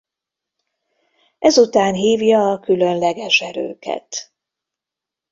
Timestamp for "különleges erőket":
2.59-4.33